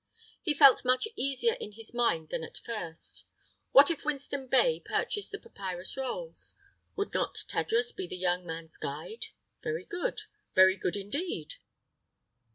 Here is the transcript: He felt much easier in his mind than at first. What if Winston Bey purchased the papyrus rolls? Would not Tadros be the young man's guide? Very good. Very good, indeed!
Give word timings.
He 0.41 0.55
felt 0.55 0.83
much 0.83 1.07
easier 1.15 1.53
in 1.59 1.73
his 1.73 1.93
mind 1.93 2.29
than 2.29 2.43
at 2.43 2.57
first. 2.57 3.25
What 3.71 3.91
if 3.91 4.03
Winston 4.03 4.47
Bey 4.47 4.79
purchased 4.83 5.29
the 5.31 5.37
papyrus 5.37 5.95
rolls? 5.95 6.55
Would 6.95 7.13
not 7.13 7.43
Tadros 7.47 7.91
be 7.95 8.07
the 8.07 8.17
young 8.17 8.43
man's 8.43 8.77
guide? 8.77 9.27
Very 9.61 9.85
good. 9.85 10.21
Very 10.55 10.75
good, 10.75 10.95
indeed! 10.95 11.53